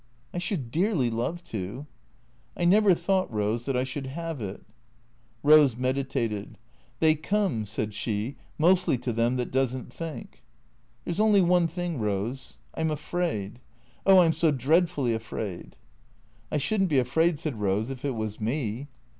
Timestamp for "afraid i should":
15.13-16.81